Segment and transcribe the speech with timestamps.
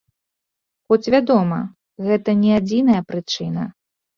[0.87, 1.59] Хоць, вядома,
[2.09, 3.71] гэта не адзіная прычына.